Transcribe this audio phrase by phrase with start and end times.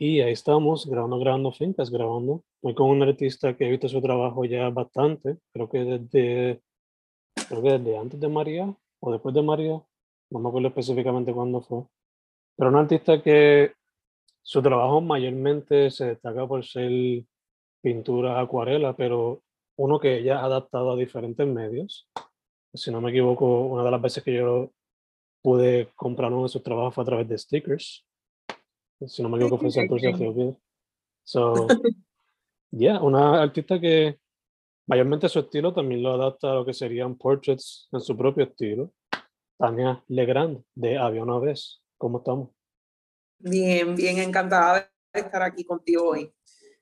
[0.00, 2.44] Y ahí estamos, grabando, grabando fincas, grabando.
[2.62, 6.62] Voy con un artista que he visto su trabajo ya bastante, creo que desde,
[7.48, 9.82] creo que desde antes de María o después de María,
[10.30, 11.82] no me acuerdo específicamente cuándo fue.
[12.56, 13.72] Pero un artista que
[14.42, 17.24] su trabajo mayormente se destaca por ser
[17.82, 19.42] pintura acuarela, pero
[19.76, 22.08] uno que ella ha adaptado a diferentes medios.
[22.72, 24.70] Si no me equivoco, una de las veces que yo
[25.42, 28.07] pude comprar uno de sus trabajos fue a través de stickers.
[29.06, 30.56] Si no me equivoco, fue Santurce Theophil.
[31.22, 31.54] So,
[32.70, 34.18] yeah, una artista que
[34.86, 38.92] mayormente su estilo también lo adapta a lo que serían portraits en su propio estilo.
[39.56, 41.82] Tania Legrand, de Había una vez.
[41.96, 42.50] ¿Cómo estamos?
[43.38, 46.32] Bien, bien encantada de estar aquí contigo hoy.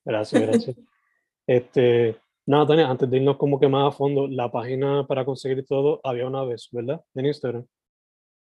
[0.05, 0.77] Gracias, gracias.
[1.47, 2.17] este,
[2.47, 6.01] nada, Tania, antes de irnos como que más a fondo, la página para conseguir todo
[6.05, 7.03] había una vez, ¿verdad?
[7.15, 7.67] En Instagram.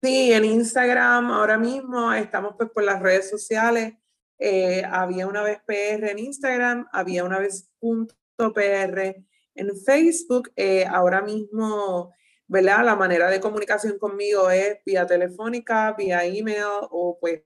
[0.06, 3.96] Sí, en Instagram ahora mismo estamos pues por las redes sociales.
[4.38, 8.14] Eh, había una vez PR en Instagram, había una vez punto
[8.54, 10.52] PR en Facebook.
[10.56, 12.14] Eh, ahora mismo,
[12.46, 12.86] ¿verdad?
[12.86, 17.42] La manera de comunicación conmigo es vía telefónica, vía email o pues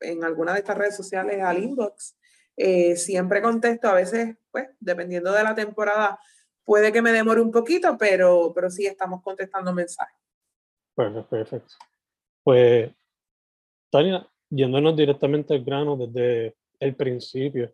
[0.00, 2.16] en alguna de estas redes sociales al inbox.
[2.56, 6.18] Eh, siempre contesto, a veces, pues, dependiendo de la temporada,
[6.64, 10.18] puede que me demore un poquito, pero, pero sí estamos contestando mensajes.
[10.96, 11.89] Perfecto, perfecto.
[12.50, 12.90] Pues,
[13.92, 17.72] Tania, yéndonos directamente al grano desde el principio,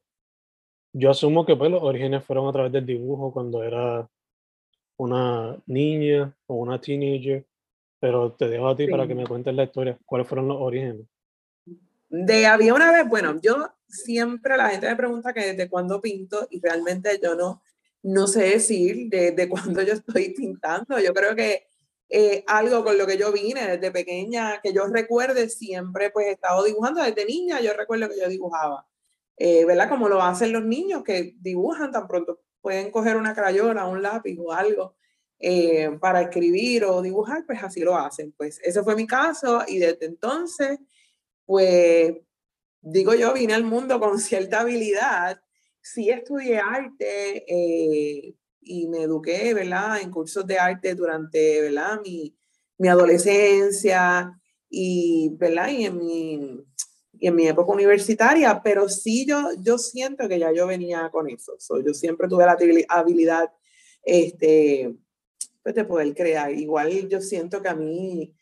[0.92, 4.06] yo asumo que pues, los orígenes fueron a través del dibujo cuando era
[4.98, 7.46] una niña o una teenager,
[7.98, 11.06] pero te dejo a ti para que me cuentes la historia, cuáles fueron los orígenes.
[12.10, 16.48] De había una vez, bueno, yo siempre la gente me pregunta que desde cuándo pinto
[16.50, 17.62] y realmente yo no,
[18.02, 21.00] no sé decir desde cuándo yo estoy pintando.
[21.00, 21.66] Yo creo que
[22.08, 26.32] eh, algo con lo que yo vine desde pequeña, que yo recuerde siempre, pues he
[26.32, 28.86] estado dibujando desde niña, yo recuerdo que yo dibujaba,
[29.36, 29.88] eh, ¿verdad?
[29.88, 34.38] Como lo hacen los niños que dibujan tan pronto, pueden coger una crayola, un lápiz
[34.38, 34.96] o algo
[35.40, 38.32] eh, para escribir o dibujar, pues así lo hacen.
[38.32, 40.78] Pues ese fue mi caso y desde entonces,
[41.44, 42.14] pues
[42.80, 45.40] digo yo, vine al mundo con cierta habilidad.
[45.80, 47.44] Sí estudié arte,
[48.66, 50.00] y me eduqué, ¿verdad?
[50.00, 52.00] En cursos de arte durante, ¿verdad?
[52.04, 52.36] Mi,
[52.78, 54.32] mi adolescencia
[54.68, 55.68] y, ¿verdad?
[55.68, 56.64] Y en mi,
[57.18, 61.30] y en mi época universitaria, pero sí yo, yo siento que ya yo venía con
[61.30, 61.56] eso.
[61.84, 62.56] yo siempre tuve la
[62.88, 63.50] habilidad
[64.02, 64.94] este,
[65.62, 66.52] pues, de poder crear.
[66.52, 68.34] Igual yo siento que a mí,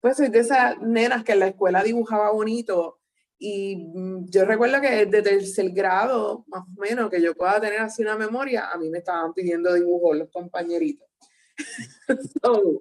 [0.00, 3.00] pues soy de esas nenas que en la escuela dibujaba bonito,
[3.44, 7.80] y mm, yo recuerdo que desde tercer grado, más o menos, que yo pueda tener
[7.80, 11.08] así una memoria, a mí me estaban pidiendo dibujos los compañeritos.
[12.40, 12.80] so,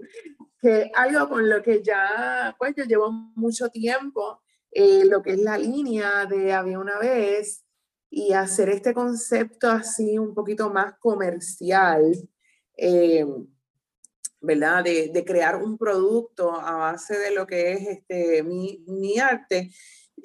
[0.62, 5.40] que algo con lo que ya, pues yo llevo mucho tiempo, eh, lo que es
[5.40, 7.66] la línea de había una vez
[8.12, 12.14] y hacer este concepto así un poquito más comercial,
[12.78, 13.26] eh,
[14.40, 14.84] ¿verdad?
[14.84, 19.72] De, de, crear un producto a base de lo que es este, mi, mi arte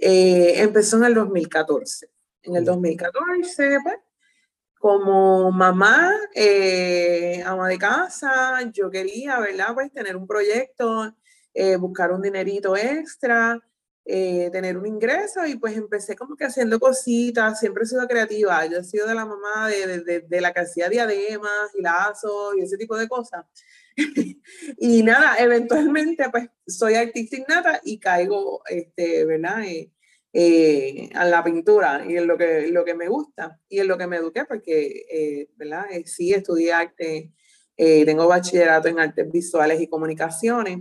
[0.00, 2.08] eh, empezó en el 2014.
[2.42, 3.96] En el 2014, pues,
[4.78, 9.74] como mamá, eh, ama de casa, yo quería, ¿verdad?
[9.74, 11.14] Pues tener un proyecto,
[11.54, 13.60] eh, buscar un dinerito extra
[14.08, 18.64] eh, tener un ingreso y pues empecé como que haciendo cositas, siempre he sido creativa,
[18.66, 22.54] yo he sido de la mamá de, de, de la que hacía diademas y lazos
[22.56, 23.44] y ese tipo de cosas.
[24.78, 29.64] y nada, eventualmente pues soy artista innata y caigo, este, ¿verdad?
[29.64, 29.90] Eh,
[30.38, 33.96] eh, a la pintura y en lo que, lo que me gusta y en lo
[33.96, 35.86] que me eduqué, porque, eh, ¿verdad?
[35.90, 37.32] Eh, sí, estudié arte,
[37.74, 40.80] tengo bachillerato en artes visuales y comunicaciones.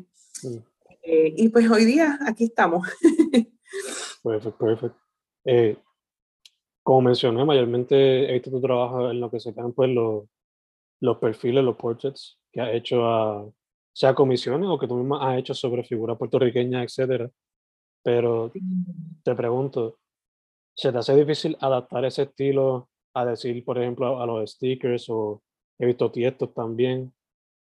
[1.04, 2.86] Y pues hoy día aquí estamos.
[4.24, 5.82] perfecto, perfecto.
[6.84, 10.26] como mencioné, mayormente he visto tu trabajo en lo que se llaman pues los,
[11.02, 13.50] los perfiles, los portraits que has hecho a,
[13.94, 17.30] sea comisiones o que tú misma has hecho sobre figuras puertorriqueñas, etcétera.
[18.04, 18.52] Pero
[19.24, 20.00] te pregunto,
[20.76, 25.42] ¿se te hace difícil adaptar ese estilo a decir, por ejemplo, a los stickers o
[25.80, 27.14] he visto tiestos también?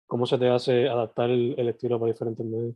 [0.08, 2.76] ¿Cómo se te hace adaptar el, estilo para diferentes medios?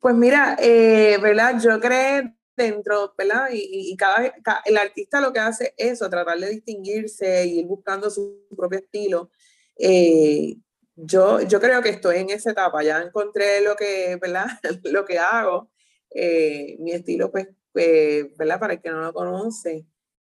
[0.00, 1.60] Pues mira, eh, ¿verdad?
[1.62, 3.48] Yo creo dentro, ¿verdad?
[3.52, 4.32] Y, cada,
[4.64, 8.78] el artista lo que hace es eso, tratar de distinguirse y ir buscando su propio
[8.78, 9.30] estilo.
[9.76, 10.56] Eh,
[10.96, 14.46] yo, yo creo que estoy en esa etapa, ya encontré lo que, ¿verdad?
[14.84, 15.70] lo que hago
[16.14, 18.60] eh, mi estilo, pues, pues, ¿verdad?
[18.60, 19.86] Para el que no lo conoce,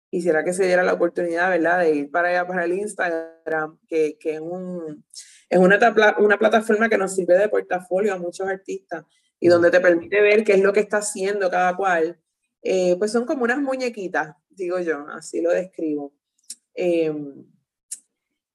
[0.10, 1.80] quisiera que se diera la oportunidad, ¿verdad?
[1.80, 5.04] De ir para allá, para el Instagram, que, que es, un,
[5.50, 5.80] es una,
[6.20, 9.06] una plataforma que nos sirve de portafolio a muchos artistas
[9.40, 12.20] y donde te permite ver qué es lo que está haciendo cada cual.
[12.62, 16.14] Eh, pues son como unas muñequitas, digo yo, así lo describo.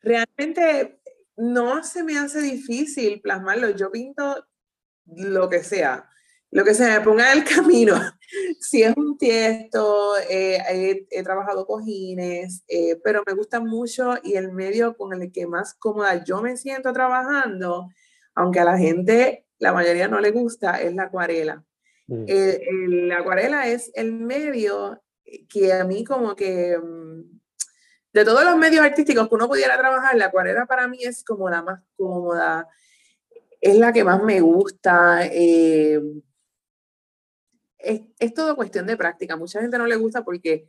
[0.07, 1.01] Realmente
[1.37, 3.71] no se me hace difícil plasmarlo.
[3.71, 4.47] Yo pinto
[5.05, 6.09] lo que sea
[6.51, 7.95] lo que se me ponga en el camino.
[8.61, 14.53] si es un tiesto, eh, he, trabajado cojines, eh, pero me gusta mucho y el
[14.53, 17.89] medio con el que más cómoda yo me siento trabajando,
[18.35, 21.63] aunque a la gente, la mayoría no le gusta, es la acuarela.
[22.09, 23.09] Mm.
[23.09, 25.03] la acuarela es el medio
[25.49, 27.36] que a mí como que mm,
[28.17, 31.51] de todos los medios artísticos que uno pudiera trabajar, la acuarela para mí es como
[31.51, 32.67] la más cómoda,
[33.61, 35.27] es la que más me gusta.
[35.27, 36.01] Eh,
[37.77, 39.37] es, es todo cuestión de práctica.
[39.37, 40.67] Mucha gente no le gusta porque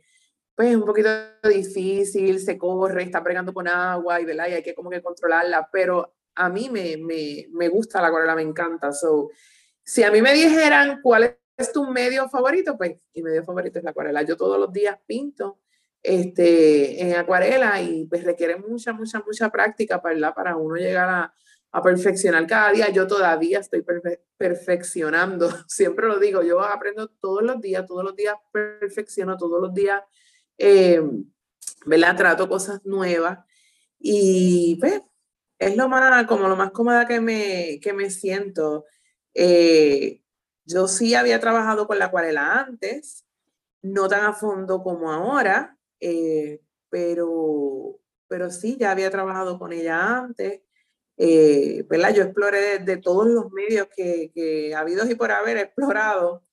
[0.54, 1.08] pues es un poquito
[1.42, 6.16] difícil, se corre, está pregando con agua y, y hay que como que controlarla, pero
[6.34, 8.92] a mí me, me, me gusta la acuarela, me encanta.
[8.92, 9.30] So,
[9.82, 13.84] si a mí me dijeran cuál es tu medio favorito, pues mi medio favorito es
[13.84, 14.20] la acuarela.
[14.20, 15.60] Yo todos los días pinto
[16.02, 21.34] este, en acuarela y pues requiere mucha, mucha, mucha práctica para, uno llegar a,
[21.72, 22.90] a perfeccionar cada día.
[22.90, 23.84] Yo todavía estoy
[24.36, 29.74] perfeccionando, siempre lo digo, yo aprendo todos los días, todos los días perfecciono, todos los
[29.74, 30.02] días,
[30.56, 31.02] eh,
[31.86, 32.16] ¿verdad?
[32.16, 33.38] Trato cosas nuevas
[33.98, 35.02] y pues
[35.58, 38.84] es lo más, como lo más cómoda que me, que me siento.
[39.34, 40.22] Eh,
[40.64, 43.24] yo sí había trabajado con la acuarela antes,
[43.82, 46.60] no tan a fondo como ahora, eh,
[46.90, 47.98] pero,
[48.28, 50.62] pero sí, ya había trabajado con ella antes
[51.18, 52.14] eh, ¿verdad?
[52.14, 56.44] Yo exploré de, todos los medios que, que habido y por haber explorado,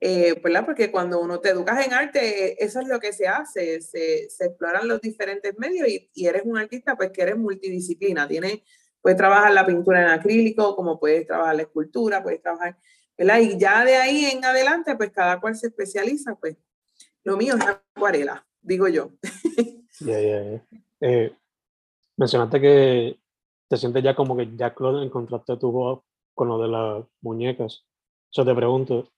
[0.00, 0.64] eh, ¿verdad?
[0.64, 4.46] Porque cuando uno te educas en arte, eso es lo que se hace, se, se
[4.46, 8.60] exploran los diferentes medios y, y, eres un artista pues que eres multidisciplina, tienes,
[9.02, 12.78] puedes trabajar la pintura en acrílico, como puedes trabajar la escultura, puedes trabajar,
[13.18, 13.40] ¿verdad?
[13.40, 16.56] Y ya de ahí en adelante, pues cada cual se especializa, pues
[17.24, 19.10] lo mío es la acuarela, digo yo.
[20.00, 20.62] Ya, ya.
[22.16, 23.18] mencionaste que
[23.68, 24.72] te sientes ya como que ya
[25.02, 26.00] encontraste tu voz
[26.34, 27.84] con lo de las muñecas.
[28.30, 29.08] Yo te pregunto,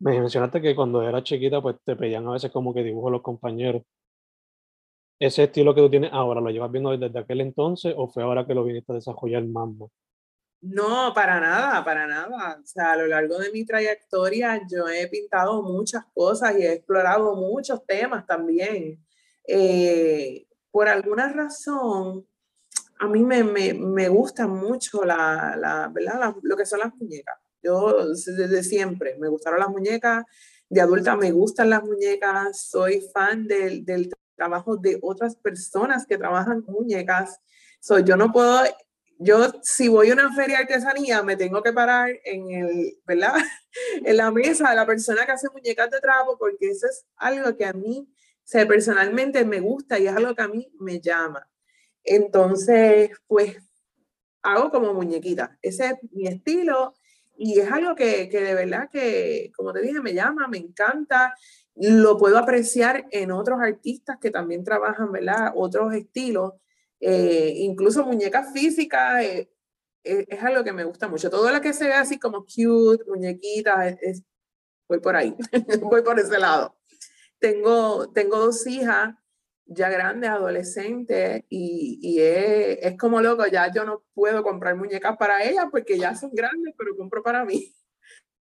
[0.00, 3.22] me mencionaste que cuando eras chiquita, pues te pedían a veces como que dibujo los
[3.22, 3.82] compañeros.
[5.20, 8.44] ¿Ese estilo que tú tienes ahora lo llevas viendo desde aquel entonces o fue ahora
[8.44, 9.68] que lo viniste a desarrollar más?
[9.68, 9.90] No,
[11.14, 12.58] para nada, para nada.
[12.62, 16.72] O sea, a lo largo de mi trayectoria yo he pintado muchas cosas y he
[16.72, 18.98] explorado muchos temas también.
[19.46, 22.26] Eh, por alguna razón,
[23.00, 26.34] a mí me, me, me gusta mucho la, la, ¿verdad?
[26.42, 27.36] lo que son las muñecas.
[27.62, 30.24] Yo desde siempre me gustaron las muñecas,
[30.68, 36.18] de adulta me gustan las muñecas, soy fan del, del trabajo de otras personas que
[36.18, 37.40] trabajan con muñecas.
[37.80, 38.62] So, yo no puedo,
[39.22, 43.34] yo si voy a una feria de artesanía me tengo que parar en el, ¿verdad?
[44.04, 47.56] en la mesa de la persona que hace muñecas de trapo porque eso es algo
[47.56, 48.08] que a mí
[48.44, 51.48] se personalmente me gusta y es algo que a mí me llama.
[52.04, 53.56] Entonces, pues
[54.42, 55.58] hago como muñequita.
[55.62, 56.94] Ese es mi estilo
[57.36, 61.34] y es algo que, que, de verdad que, como te dije, me llama, me encanta.
[61.74, 65.52] Lo puedo apreciar en otros artistas que también trabajan, ¿verdad?
[65.54, 66.54] Otros estilos,
[67.02, 69.22] eh, incluso muñecas físicas.
[69.22, 69.50] Eh,
[70.04, 71.30] eh, es algo que me gusta mucho.
[71.30, 74.22] Todo lo que se ve así como cute, muñequitas, es,
[74.88, 75.34] voy por ahí,
[75.82, 76.76] voy por ese lado.
[77.38, 79.14] Tengo, tengo dos hijas
[79.66, 85.16] ya grandes, adolescentes, y, y es, es, como loco, ya yo no puedo comprar muñecas
[85.16, 87.74] para ellas porque ya son grandes, pero compro para mí.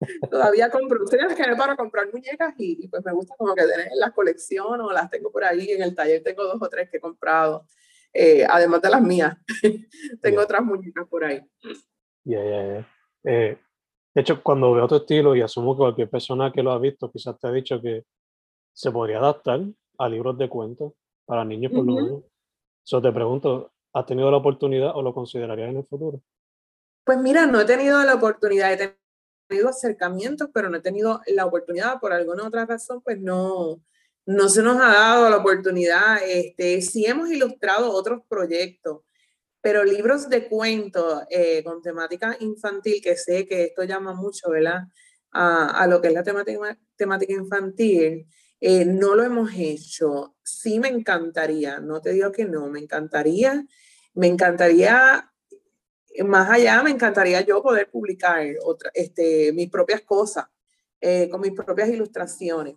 [0.30, 4.12] Todavía compro, ustedes que para comprar muñecas y, pues me gusta como que tener las
[4.12, 7.00] colecciones o las tengo por ahí, en el taller tengo dos o tres que he
[7.00, 7.66] comprado,
[8.14, 9.36] eh, además de las mías,
[10.22, 11.40] tengo otras muñecas por ahí.
[12.24, 12.88] Ya, ya, ya.
[13.24, 13.58] Eh,
[14.14, 17.10] de hecho, cuando veo tu estilo y asumo que cualquier persona que lo ha visto
[17.10, 18.04] quizás te ha dicho que
[18.72, 19.60] se podría adaptar
[19.98, 20.92] a libros de cuentos
[21.26, 22.22] para niños por lo menos.
[22.84, 26.20] Yo te pregunto, ¿has tenido la oportunidad o lo considerarías en el futuro?
[27.04, 28.96] Pues mira, no he tenido la oportunidad, he
[29.48, 33.80] tenido acercamientos, pero no he tenido la oportunidad por alguna otra razón, pues no,
[34.26, 36.18] no se nos ha dado la oportunidad.
[36.26, 39.02] Este, sí hemos ilustrado otros proyectos,
[39.60, 44.84] pero libros de cuentos eh, con temática infantil, que sé que esto llama mucho, ¿verdad?
[45.36, 46.76] A, lo que es la temática,
[47.28, 48.28] infantil,
[48.60, 50.36] eh, no lo hemos hecho.
[50.44, 53.66] Sí me encantaría, no te digo que no, me encantaría,
[54.14, 55.32] me encantaría,
[56.24, 58.46] más allá, me encantaría yo poder publicar
[58.94, 60.46] este, mis propias cosas,
[61.00, 62.76] eh, con mis propias ilustraciones.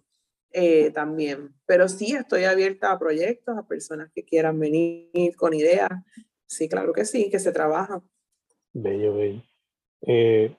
[0.94, 1.54] También.
[1.66, 5.90] Pero sí estoy abierta a proyectos, a personas que quieran venir con ideas,
[6.48, 8.02] Sí, claro que sí, que se trabaja.
[8.74, 9.44] Bello, bello.
[10.02, 10.56] Eh,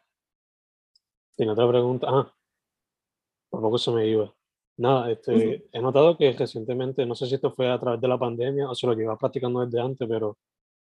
[1.35, 2.07] tiene otra pregunta.
[2.11, 2.35] Ah,
[3.49, 4.33] por poco se me iba.
[4.77, 8.19] Nada, este, he notado que recientemente, no sé si esto fue a través de la
[8.19, 10.39] pandemia o se lo llevaba practicando desde antes, pero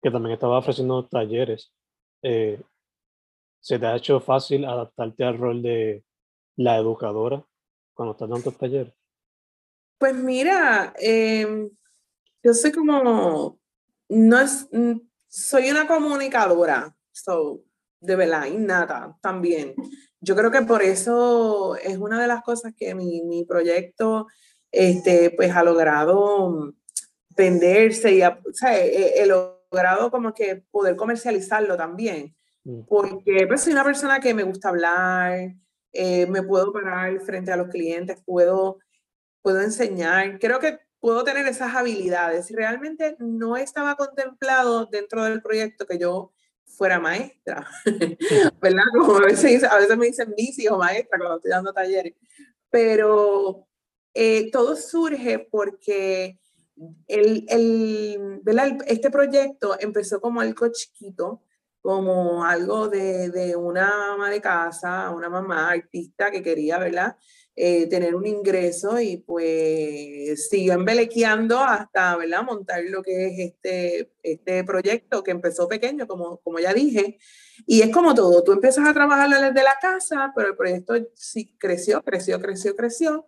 [0.01, 1.71] que también estaba ofreciendo talleres.
[2.23, 2.59] Eh,
[3.61, 6.03] ¿Se te ha hecho fácil adaptarte al rol de
[6.57, 7.45] la educadora
[7.93, 8.93] cuando estás dando talleres?
[9.97, 11.69] Pues mira, em,
[12.43, 13.59] yo soy como
[14.09, 14.67] no es,
[15.27, 17.63] soy una comunicadora, so,
[17.99, 19.73] de verdad, innata también.
[20.21, 24.27] Yo creo que por eso es una de las cosas que mi, mi proyecto
[24.71, 26.73] este, pues, ha logrado
[27.35, 32.35] venderse y o sea, he, logrado como que poder comercializarlo también.
[32.63, 32.81] Mm.
[32.87, 35.53] Porque pues, soy una persona que me gusta hablar,
[35.93, 38.79] eh, me puedo parar frente a los clientes, puedo,
[39.41, 40.39] puedo enseñar.
[40.39, 42.51] Creo que puedo tener esas habilidades.
[42.51, 46.31] Realmente no estaba contemplado dentro del proyecto que yo
[46.65, 47.67] fuera maestra,
[48.61, 48.83] ¿verdad?
[48.93, 52.13] Como a veces, a veces me dicen bici o maestra cuando estoy dando talleres,
[52.69, 53.67] pero
[54.13, 56.39] eh, todo surge porque
[57.07, 58.77] el, el, ¿verdad?
[58.85, 61.41] este proyecto empezó como algo chiquito,
[61.81, 67.15] como algo de, de, una ama de casa, una mamá artista que quería, ¿verdad?
[67.59, 72.43] Eh, tener un ingreso y pues sigo embelequeando hasta, ¿verdad?
[72.43, 77.17] Montar lo que es este, este proyecto que empezó pequeño, como, como ya dije.
[77.65, 81.57] Y es como todo, tú empiezas a trabajar desde la casa, pero el proyecto sí
[81.57, 83.27] creció, creció, creció, creció.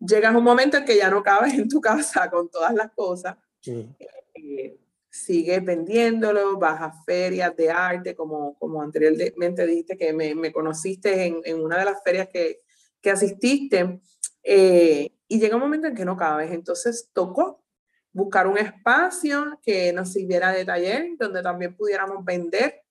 [0.00, 2.90] Llegas a un momento en que ya no cabes en tu casa con todas las
[2.92, 3.36] cosas.
[3.62, 4.80] Eh,
[5.10, 11.26] sigues vendiéndolo, vas a ferias de arte, como, como anteriormente dijiste que me, me conociste
[11.26, 12.64] en, en, una de las ferias que,
[13.00, 14.00] que asististe
[14.42, 16.52] eh, y llega un momento en que no cabes.
[16.52, 17.64] Entonces tocó
[18.12, 22.82] buscar un espacio que nos sirviera de taller, donde también pudiéramos vender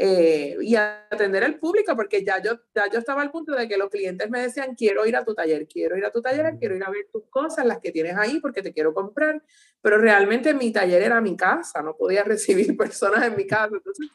[0.00, 3.76] eh, y atender al público, porque ya yo, ya yo estaba al punto de que
[3.76, 6.76] los clientes me decían, quiero ir a tu taller, quiero ir a tu taller, quiero
[6.76, 9.42] ir a ver tus cosas, las que tienes ahí, porque te quiero comprar,
[9.80, 13.74] pero realmente mi taller era mi casa, no podía recibir personas en mi casa.
[13.74, 14.08] Entonces,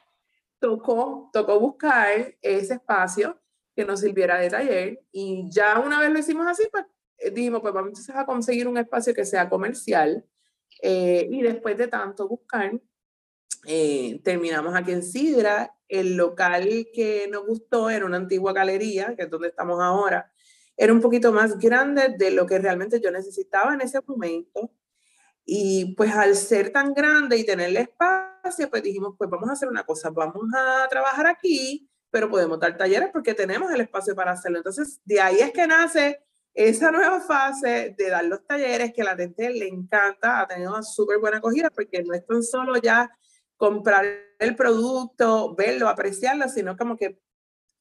[0.60, 3.38] tocó, tocó buscar ese espacio
[3.76, 5.02] que nos sirviera de taller.
[5.12, 6.86] Y ya una vez lo hicimos así, pues
[7.18, 10.26] eh, dijimos, pues vamos a conseguir un espacio que sea comercial.
[10.82, 12.80] Eh, y después de tanto buscar,
[13.66, 15.76] eh, terminamos aquí en Sidra.
[15.88, 20.32] El local que nos gustó era una antigua galería, que es donde estamos ahora.
[20.76, 24.72] Era un poquito más grande de lo que realmente yo necesitaba en ese momento.
[25.46, 29.54] Y pues al ser tan grande y tener el espacio, pues dijimos, pues vamos a
[29.54, 34.14] hacer una cosa, vamos a trabajar aquí pero podemos dar talleres porque tenemos el espacio
[34.14, 34.60] para hacerlo.
[34.60, 39.06] Entonces, de ahí es que nace esa nueva fase de dar los talleres que a
[39.06, 42.78] la gente le encanta, ha tenido una súper buena acogida porque no es tan solo
[42.78, 43.10] ya
[43.58, 44.06] comprar
[44.38, 47.20] el producto, verlo, apreciarlo, sino como que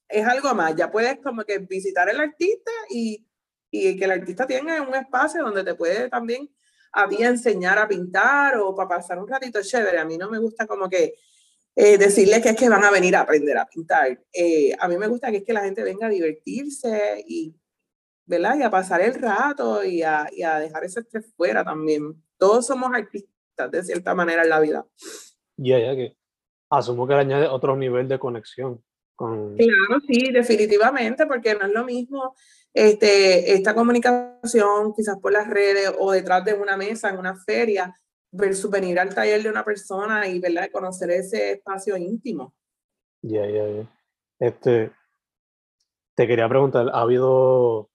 [0.09, 0.75] es algo más.
[0.77, 3.29] Ya puedes como que visitar al artista y,
[3.71, 6.49] y que el artista tenga un espacio donde te puede también
[6.93, 9.99] a ti enseñar a pintar o para pasar un ratito chévere.
[9.99, 11.17] A mí no me gusta como que
[11.75, 14.21] eh, decirles que es que van a venir a aprender a pintar.
[14.33, 17.55] Eh, a mí me gusta que es que la gente venga a divertirse y,
[18.27, 18.57] ¿verdad?
[18.59, 22.15] y a pasar el rato y a, y a dejar ese estrés fuera también.
[22.37, 24.87] Todos somos artistas de cierta manera en la vida.
[25.57, 26.17] Ya, ya que
[26.71, 28.83] asumo que le añade otro nivel de conexión
[29.15, 29.57] Con...
[29.57, 32.35] Claro, sí, definitivamente, porque no es lo mismo
[32.75, 37.95] este, esta comunicación quizás por las redes o detrás de una mesa en una feria
[38.33, 40.71] versus venir al taller de una persona y ¿verdad?
[40.73, 42.55] conocer ese espacio íntimo.
[43.21, 43.93] Ya, ya, ya.
[44.41, 44.91] Este,
[46.17, 47.91] te quería preguntar, ¿ha habido,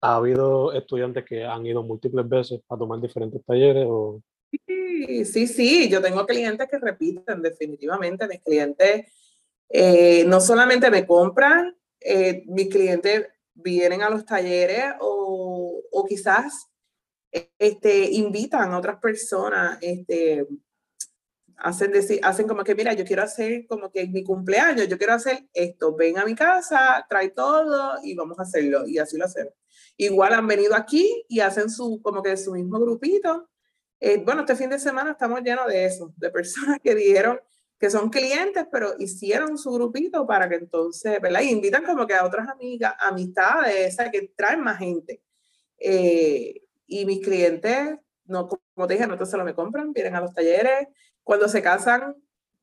[0.00, 3.86] ¿ha habido estudiantes que han ido múltiples veces a tomar diferentes talleres?
[3.88, 4.22] O...
[4.50, 9.06] Sí, sí, sí, yo tengo clientes que repiten definitivamente, mis clientes
[9.68, 16.69] eh, no solamente me compran, eh, mis clientes vienen a los talleres o, o quizás
[17.30, 20.46] este, invitan a otras personas, este,
[21.56, 25.14] hacen, decir, hacen como que, mira, yo quiero hacer como que mi cumpleaños, yo quiero
[25.14, 28.86] hacer esto, ven a mi casa, trae todo y vamos a hacerlo.
[28.86, 29.54] Y así lo hacemos.
[29.96, 33.48] Igual han venido aquí y hacen su, como que su mismo grupito.
[34.00, 37.38] Eh, bueno, este fin de semana estamos llenos de eso, de personas que dijeron
[37.78, 41.40] que son clientes, pero hicieron su grupito para que entonces, ¿verdad?
[41.40, 45.22] Y invitan como que a otras amigas, amistades, o que traen más gente.
[45.78, 50.20] Eh, y mis clientes, no, como te dije, no se lo me compran, vienen a
[50.20, 50.88] los talleres,
[51.22, 52.16] cuando se casan,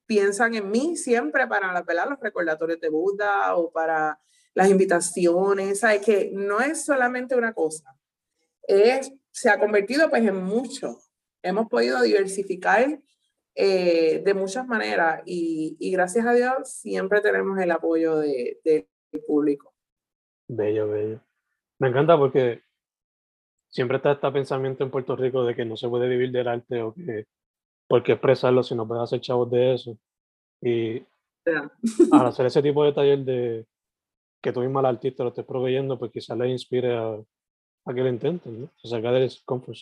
[0.05, 1.73] piensan en mí siempre para
[2.05, 4.19] los recordatorios de Buda o para
[4.53, 6.01] las invitaciones, ¿sabes?
[6.01, 7.95] Que no es solamente una cosa,
[8.63, 10.97] es, se ha convertido pues en mucho.
[11.41, 12.99] Hemos podido diversificar
[13.55, 18.87] eh, de muchas maneras y, y, gracias a Dios siempre tenemos el apoyo del de,
[19.25, 19.73] público.
[20.49, 21.21] Bello, bello.
[21.79, 22.61] Me encanta porque
[23.69, 26.81] siempre está este pensamiento en Puerto Rico de que no se puede vivir del arte
[26.81, 27.25] o que
[27.87, 29.97] por qué expresarlo si no puedes hacer chavos de eso.
[30.61, 31.03] Y
[31.49, 31.71] al
[32.27, 33.65] hacer ese tipo de taller de
[34.41, 37.17] que tú mismo al artista lo estés proveyendo, pues quizás le inspire a,
[37.85, 38.71] a que lo intenten, ¿no?
[38.83, 39.77] O sacar del comfort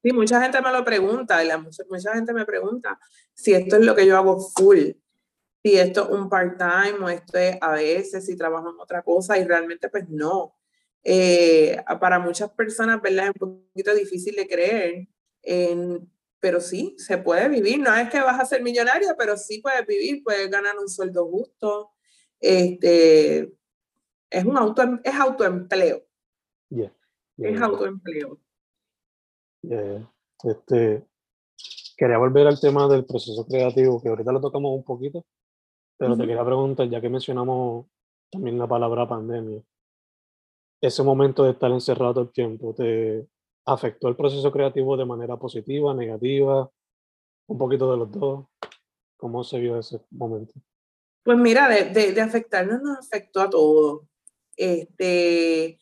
[0.00, 2.98] Sí, mucha gente me lo pregunta, y la, mucha, gente me pregunta
[3.34, 4.92] si esto es lo que yo hago full,
[5.62, 9.36] si esto es un part-time o esto es a veces, si trabajo en otra cosa,
[9.36, 10.57] y realmente pues no.
[11.04, 13.26] Eh, para muchas personas, ¿verdad?
[13.26, 15.08] Es un poquito difícil de creer
[16.40, 17.80] pero sí, se puede vivir.
[17.80, 21.26] No es que vas a ser millonario, pero sí puedes vivir, puedes ganar un sueldo
[21.26, 21.90] justo.
[22.40, 23.52] Este,
[24.30, 26.04] es un auto, es autoempleo.
[27.36, 28.38] es autoempleo.
[30.44, 31.04] Este,
[31.96, 35.26] quería volver al tema del proceso creativo, que ahorita lo tocamos un poquito,
[35.96, 37.86] pero te quería preguntar, ya que mencionamos
[38.30, 39.60] también la palabra pandemia,
[40.80, 43.26] ese momento de estar encerrado todo el tiempo, ¿te,
[43.72, 46.70] afectó el proceso creativo de manera positiva, negativa,
[47.46, 48.46] un poquito de los dos.
[49.16, 50.54] ¿Cómo se vio ese momento?
[51.22, 54.02] Pues mira, de, de, afectarnos nos afectó a todos.
[54.56, 55.78] Este,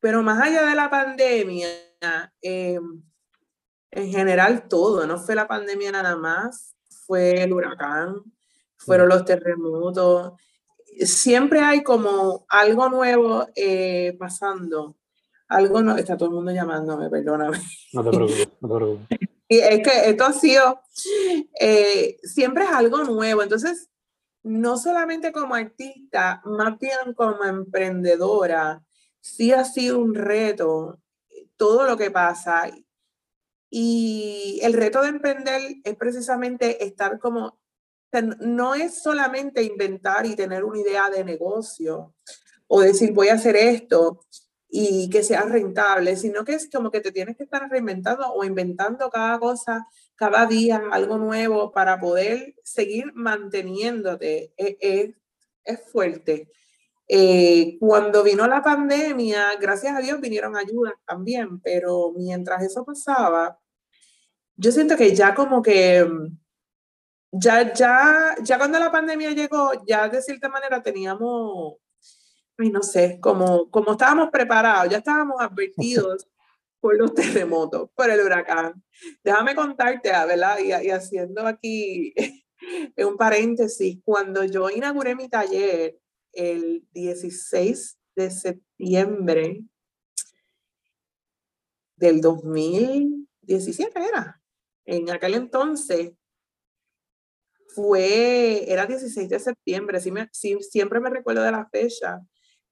[0.00, 1.68] pero más allá de la pandemia,
[2.40, 3.02] em,
[3.90, 6.74] en general todo, no fue la pandemia nada más,
[7.06, 8.22] fue el huracán,
[8.76, 10.32] fueron los terremotos.
[11.00, 14.96] Siempre hay como algo nuevo eh, pasando
[15.52, 17.58] algo no, está todo el mundo llamándome, perdóname.
[17.92, 19.18] No te preocupes, no te preocupes.
[19.48, 20.80] Y es que esto ha sido,
[21.60, 23.90] eh, siempre es algo nuevo, entonces,
[24.42, 28.82] no solamente como artista, más bien como emprendedora,
[29.20, 31.02] sí ha sido un reto
[31.58, 32.70] todo lo que pasa.
[33.68, 37.60] Y el reto de emprender es precisamente estar como,
[38.40, 42.14] no es solamente inventar y tener una idea de negocio
[42.66, 44.20] o decir voy a hacer esto,
[44.74, 48.42] y que sea rentable, sino que es como que te tienes que estar reinventando o
[48.42, 54.54] inventando cada cosa, cada día, algo nuevo para poder seguir manteniéndote.
[54.56, 55.14] Es, es,
[55.64, 56.48] es fuerte.
[57.06, 63.58] Eh, cuando vino la pandemia, gracias a Dios vinieron ayudas también, pero mientras eso pasaba,
[64.56, 66.08] yo siento que ya como que,
[67.32, 71.82] ya, ya, ya cuando la pandemia llegó, ya de cierta manera teníamos
[72.70, 76.28] no sé, como, como estábamos preparados, ya estábamos advertidos
[76.80, 78.82] por los terremotos, por el huracán.
[79.24, 80.58] Déjame contarte, ah, ¿verdad?
[80.58, 82.14] Y, y haciendo aquí
[82.96, 85.98] un paréntesis, cuando yo inauguré mi taller
[86.32, 89.64] el 16 de septiembre
[91.96, 94.42] del 2017 era,
[94.84, 96.12] en aquel entonces,
[97.74, 102.20] fue, era 16 de septiembre, sí me, siempre me recuerdo de la fecha,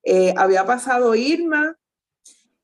[0.03, 1.77] eh, había pasado Irma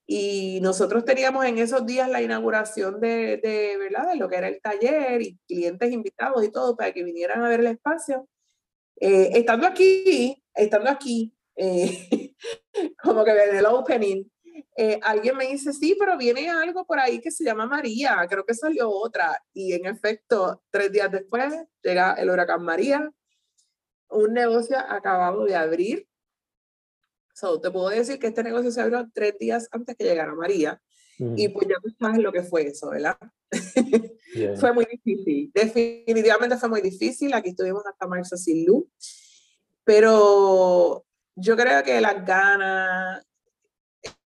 [0.06, 4.12] y nosotros teníamos en esos días la inauguración de, de, ¿verdad?
[4.12, 7.48] de lo que era el taller y clientes invitados y todo para que vinieran a
[7.48, 8.28] ver el espacio.
[9.00, 12.34] Eh, estando aquí, estando aquí, eh,
[13.02, 14.24] como que en el opening,
[15.02, 18.54] alguien me dice, sí, pero viene algo por ahí que se llama María, creo que
[18.54, 19.42] salió otra.
[19.52, 23.10] Y en efecto, tres días después llega el huracán María
[24.10, 26.08] un negocio acabado de abrir.
[27.34, 30.80] So, te puedo decir que este negocio se abrió tres días antes que llegara María.
[31.18, 33.16] Y pues ya tú sabes lo que fue eso, ¿verdad?
[34.60, 35.50] fue muy difícil.
[35.54, 37.32] Definitivamente fue muy difícil.
[37.32, 38.84] Aquí estuvimos hasta marzo sin luz.
[39.82, 43.26] Pero yo creo que las ganas,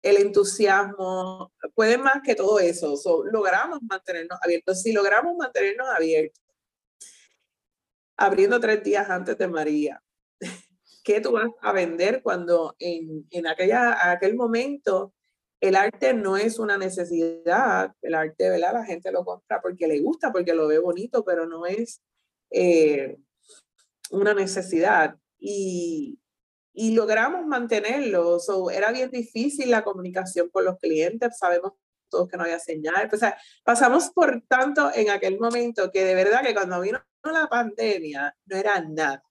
[0.03, 2.95] el entusiasmo, pueden más que todo eso.
[3.31, 4.83] logramos mantenernos abiertos.
[4.83, 6.43] Si logramos mantenernos abiertos,
[8.17, 10.03] abriendo tres días antes de María,
[11.05, 15.15] ¿qué tú vas a vender cuando en, en aquella, aquel momento
[15.61, 17.93] el arte no es una necesidad?
[18.01, 18.75] El arte, ¿verdad?
[18.75, 22.03] La gente lo compra porque le gusta, porque lo ve bonito, pero no es
[22.51, 23.19] eh,
[24.11, 25.17] una necesidad.
[25.39, 26.19] Y,
[26.73, 28.39] y logramos mantenerlo.
[28.71, 31.73] era bien difícil la comunicación con los clientes, sabemos
[32.09, 33.09] todos que no había señal.
[33.13, 37.49] O sea, pasamos por tanto en aquel momento que de verdad que cuando vino la
[37.49, 39.23] pandemia no era nada.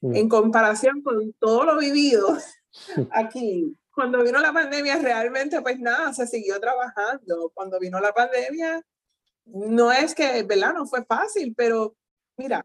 [0.00, 0.16] Mm.
[0.16, 2.36] En comparación con todo lo vivido
[3.10, 7.50] aquí, cuando vino la pandemia realmente pues nada, se siguió trabajando.
[7.54, 8.82] Cuando vino la pandemia,
[9.44, 10.74] no es que, ¿verdad?
[10.74, 11.96] No fue fácil, pero
[12.36, 12.64] mira,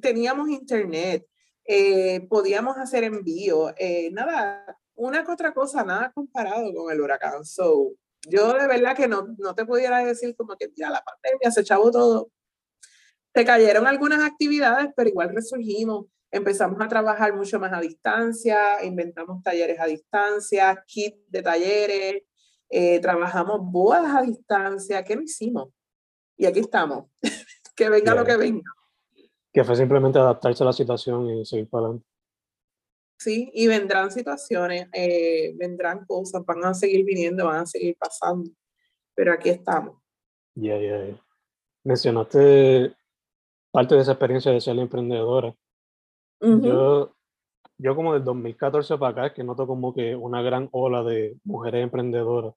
[0.00, 1.26] teníamos internet,
[1.64, 7.44] eh, podíamos hacer envío, eh, nada, una que otra cosa, nada comparado con el huracán.
[7.44, 7.92] So,
[8.28, 11.62] yo de verdad que no, no te pudiera decir como que ya la pandemia se
[11.62, 12.30] echaba todo.
[13.34, 16.06] Se cayeron algunas actividades, pero igual resurgimos.
[16.32, 22.22] Empezamos a trabajar mucho más a distancia, inventamos talleres a distancia, kits de talleres,
[22.68, 25.02] eh, trabajamos bodas a distancia.
[25.04, 25.70] ¿Qué no hicimos?
[26.36, 27.06] Y aquí estamos.
[27.76, 28.70] que venga lo que venga
[29.52, 32.06] que fue simplemente adaptarse a la situación y seguir para adelante.
[33.18, 38.50] Sí, y vendrán situaciones, eh, vendrán cosas, van a seguir viniendo, van a seguir pasando,
[39.14, 40.00] pero aquí estamos.
[40.54, 41.20] Ya, ya,
[41.84, 42.94] Mencionaste
[43.70, 45.54] parte de esa experiencia de ser emprendedora.
[46.40, 47.14] Yo,
[47.76, 51.38] yo como del 2014 para acá es que noto como que una gran ola de
[51.44, 52.54] mujeres emprendedoras,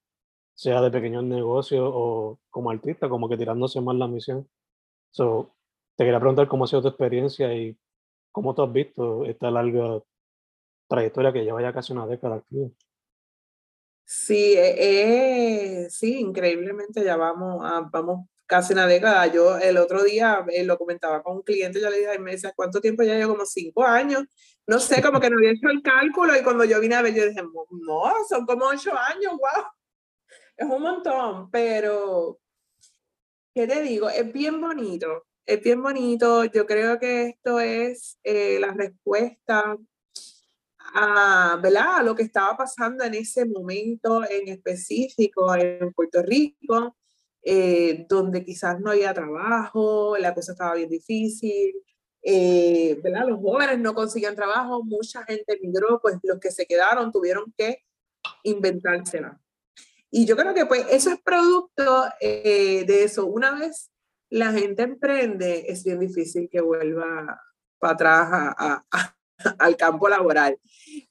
[0.54, 4.48] sea de pequeños negocios o como artistas, como que tirándose más la misión.
[5.12, 5.54] So,
[5.96, 7.78] te quería preguntar cómo ha sido tu experiencia y
[8.32, 10.02] cómo tú has visto esta larga
[10.88, 12.70] trayectoria que lleva ya casi una década activa.
[14.06, 19.28] Sí, eh, sí, increíblemente ya vamos, vamos casi una década.
[19.28, 22.54] Yo el otro día eh, lo comentaba con un cliente, yo le dije, me decía,
[22.56, 23.34] ¿cuánto tiempo ya llevo?
[23.34, 24.24] Como cinco años.
[24.68, 27.14] No sé, como que no había hecho el cálculo y cuando yo vine a ver,
[27.14, 29.66] yo dije, no, son como ocho años, wow.
[30.56, 32.40] Es un montón, pero,
[33.54, 34.10] ¿qué te digo?
[34.10, 36.46] Es bien bonito es bien bonito.
[36.46, 39.78] Yo creo que esto es eh, la respuesta
[40.96, 42.04] a, ¿verdad?
[42.04, 46.96] lo que estaba pasando en ese momento en específico en Puerto Rico,
[47.42, 51.74] eh, donde quizás no había trabajo, la cosa estaba bien difícil.
[52.26, 53.28] Eh, ¿verdad?
[53.28, 57.80] Los jóvenes no conseguían trabajo, mucha gente emigró, pues los que se quedaron tuvieron que
[58.44, 59.42] inventársela.
[60.10, 63.26] Y yo creo que pues eso es producto de eso.
[63.26, 63.93] Una vez
[64.34, 67.40] la gente emprende, es bien difícil que vuelva
[67.78, 68.84] para atrás a,
[69.60, 70.58] al campo laboral.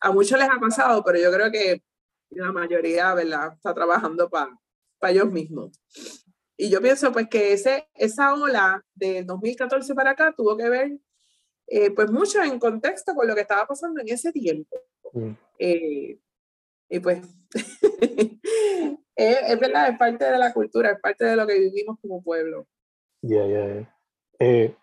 [0.00, 1.84] A muchos les ha pasado, pero yo creo que
[2.30, 3.52] la mayoría, ¿verdad?
[3.54, 4.50] Está trabajando para
[5.02, 5.80] ellos mismos.
[6.56, 10.98] Y yo pienso pues que ese, esa ola de 2014 para acá tuvo que ver
[11.68, 14.76] eh, pues mucho en contexto con lo que estaba pasando en ese tiempo.
[15.12, 15.32] Mm.
[15.60, 16.18] Eh,
[16.88, 17.20] y pues
[19.14, 22.20] es, es, verdad, es parte de la cultura, es parte de lo que vivimos como
[22.20, 22.66] pueblo.
[23.22, 23.96] Ya, ya,
[24.40, 24.74] eh,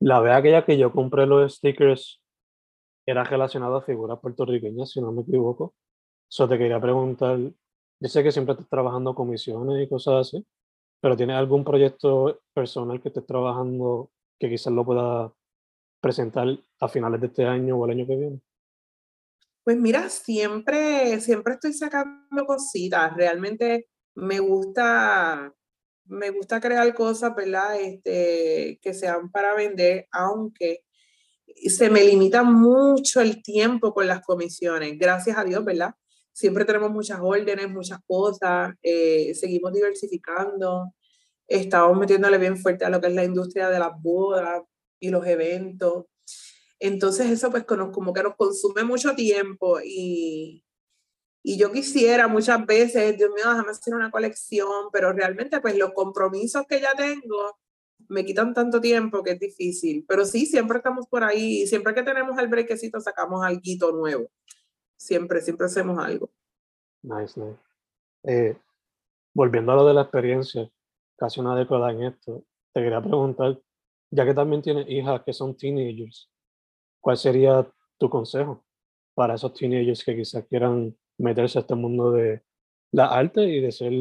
[0.00, 2.20] la vez aquella que yo compré los stickers
[3.06, 5.74] era relacionado a figuras puertorriqueñas, si no me equivoco.
[6.28, 10.46] Eso te quería preguntar, yo sé que siempre estás trabajando comisiones y cosas así,
[11.00, 15.32] pero ¿tienes algún proyecto personal que estés trabajando que quizás lo pueda
[16.00, 16.48] presentar
[16.80, 18.40] a finales de este año o el año que viene?
[19.62, 23.16] Pues mira, siempre, siempre estoy sacando cositas.
[23.16, 25.52] Realmente me gusta
[26.08, 27.80] me gusta crear cosas, ¿verdad?
[27.80, 30.84] Este, que sean para vender, aunque
[31.68, 34.98] se me limita mucho el tiempo con las comisiones.
[34.98, 35.94] Gracias a Dios, ¿verdad?
[36.32, 40.92] Siempre tenemos muchas órdenes, muchas cosas, eh, seguimos diversificando,
[41.46, 44.62] estamos metiéndole bien fuerte a lo que es la industria de las bodas
[45.00, 46.04] y los eventos.
[46.78, 50.65] Entonces eso pues como que nos consume mucho tiempo y,
[51.48, 55.92] y yo quisiera muchas veces, Dios mío, déjame hacer una colección, pero realmente pues los
[55.92, 57.56] compromisos que ya tengo
[58.08, 60.04] me quitan tanto tiempo que es difícil.
[60.08, 64.28] Pero sí, siempre estamos por ahí, siempre que tenemos el brequecito sacamos algo nuevo.
[64.96, 66.30] Siempre, siempre hacemos algo.
[67.02, 67.60] Nice, nice.
[68.24, 68.58] Eh,
[69.32, 70.68] volviendo a lo de la experiencia,
[71.16, 73.56] casi una década en esto, te quería preguntar,
[74.10, 76.28] ya que también tienes hijas que son teenagers,
[77.00, 78.64] ¿cuál sería tu consejo
[79.14, 82.42] para esos teenagers que quizás quieran meterse a este mundo de
[82.92, 83.92] la arte y de ser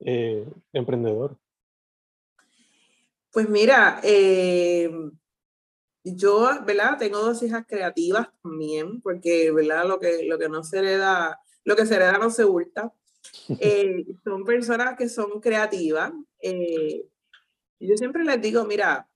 [0.00, 1.36] eh, emprendedor?
[3.32, 4.90] Pues mira, eh,
[6.04, 6.98] yo, ¿verdad?
[6.98, 9.86] Tengo dos hijas creativas también, porque, ¿verdad?
[9.86, 12.92] Lo que, lo que no se hereda, lo que se hereda no se hurta.
[13.60, 16.10] Eh, son personas que son creativas.
[16.40, 17.04] Eh,
[17.78, 19.10] yo siempre les digo, mira,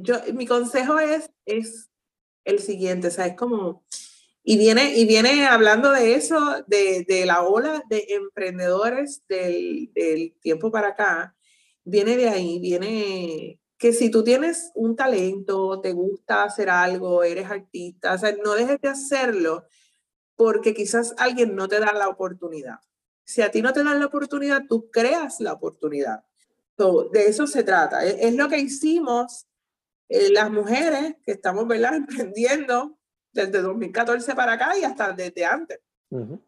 [0.00, 1.90] yo, mi consejo es, es
[2.44, 3.84] el siguiente, o sea, es como,
[4.50, 6.36] y viene, y viene hablando de eso,
[6.66, 11.36] de, la ola de emprendedores del, tiempo para acá,
[11.84, 17.48] viene de ahí, viene que si tú tienes un talento, te gusta hacer algo, eres
[17.48, 19.66] artista, no dejes de hacerlo
[20.34, 22.80] porque quizás alguien no te da la oportunidad.
[23.22, 26.24] Si a ti no te dan la oportunidad, tú creas la oportunidad.
[26.76, 28.04] de eso se trata.
[28.04, 29.46] Es, es lo que hicimos
[30.08, 31.94] eh, las mujeres que estamos ¿verdad?
[31.94, 32.98] emprendiendo
[33.32, 35.80] desde 2014 para acá y hasta desde antes.
[36.10, 36.38] Uh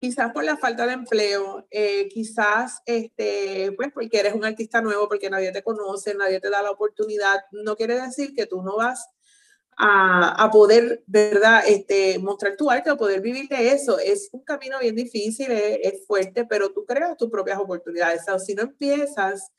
[0.00, 5.08] quizás por la falta de empleo, eh, quizás este, pues porque eres un artista nuevo,
[5.08, 8.76] porque nadie te conoce, nadie te da la oportunidad, no quiere decir que tú no
[8.76, 9.08] vas
[9.78, 13.98] a, a poder, ¿verdad?, este, mostrar tu arte o poder vivir de eso.
[13.98, 18.22] Es un camino bien difícil, es, es fuerte, pero tú creas tus propias oportunidades.
[18.28, 19.52] O si no empiezas,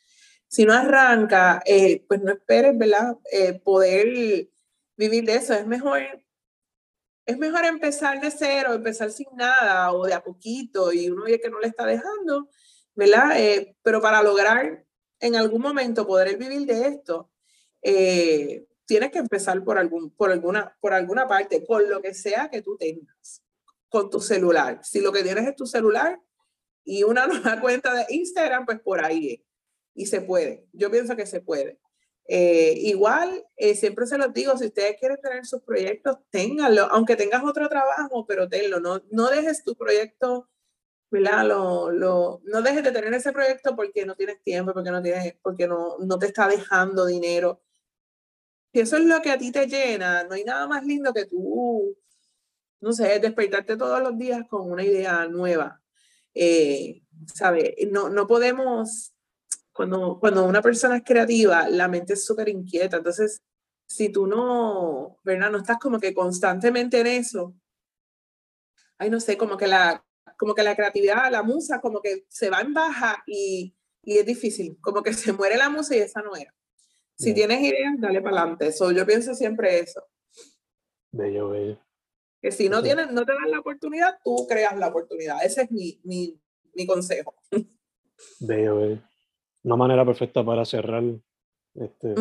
[0.48, 4.50] si no arranca, eh, pues no esperes, ¿verdad?, eh, poder
[4.98, 5.54] vivir de eso.
[5.54, 6.02] Es mejor
[7.28, 11.42] es mejor empezar de cero, empezar sin nada o de a poquito y uno ve
[11.42, 12.50] que no le está dejando,
[12.96, 13.38] ¿verdad?
[13.38, 14.86] Eh, pero para lograr
[15.20, 17.30] en algún momento poder vivir de esto,
[17.82, 22.50] eh, tienes que empezar por, algún, por, alguna, por alguna parte, con lo que sea
[22.50, 23.44] que tú tengas,
[23.90, 24.80] con tu celular.
[24.84, 26.22] Si lo que tienes es tu celular
[26.86, 29.44] y una nueva cuenta de Instagram, pues por ahí
[29.94, 30.66] Y se puede.
[30.72, 31.78] Yo pienso que se puede.
[32.30, 37.16] Eh, igual, eh, siempre se los digo, si ustedes quieren tener sus proyectos, ténganlo, aunque
[37.16, 40.50] tengas otro trabajo, pero tenlo, no, no dejes tu proyecto,
[41.10, 41.48] ¿verdad?
[41.48, 45.36] Lo, lo, no dejes de tener ese proyecto porque no tienes tiempo, porque no, tienes,
[45.42, 47.62] porque no, no te está dejando dinero.
[48.74, 51.26] Si eso es lo que a ti te llena, no hay nada más lindo que
[51.26, 51.98] tú,
[52.82, 55.82] no sé, despertarte todos los días con una idea nueva.
[56.34, 57.74] Eh, ¿Sabes?
[57.90, 59.14] No, no podemos
[59.78, 62.98] cuando, cuando una persona es creativa, la mente es súper inquieta.
[62.98, 63.44] Entonces,
[63.88, 65.52] si tú no, ¿verdad?
[65.52, 67.56] No estás como que constantemente en eso,
[68.98, 70.04] ay, no sé, como que la,
[70.36, 74.26] como que la creatividad, la musa, como que se va en baja y, y es
[74.26, 76.54] difícil, como que se muere la musa y esa no era.
[77.16, 78.68] Si tienes ideas, dale para adelante.
[78.68, 80.04] Eso, yo pienso siempre eso.
[81.12, 81.80] Bello, bello.
[82.42, 85.44] Que si no, tienes, no te dan la oportunidad, tú creas la oportunidad.
[85.44, 86.40] Ese es mi, mi,
[86.74, 87.36] mi consejo.
[88.40, 89.07] Bello, bello
[89.68, 91.04] una manera perfecta para cerrar.
[91.76, 92.16] Este,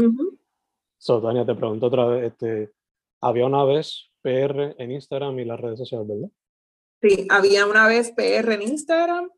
[0.99, 2.73] so, Tania, te pregunto otra vez, este,
[3.21, 6.29] había una vez PR en Instagram y las redes sociales, ¿verdad?
[7.01, 9.31] Sí, había una vez PR en Instagram,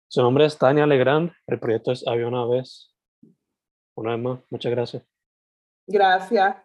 [0.08, 1.32] Su nombre es Tania Legrand.
[1.48, 2.94] El proyecto es Había una vez.
[3.96, 5.04] Una vez más, muchas gracias.
[5.88, 6.58] Gracias.